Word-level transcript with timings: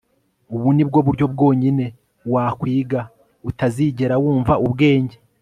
ubu 0.55 0.69
ni 0.75 0.83
bwo 0.87 0.99
buryo 1.07 1.25
bwonyine 1.33 1.85
wakwiga 2.33 3.01
utazigera 3.49 4.15
wumva 4.23 4.53
ubwenge 4.65 5.17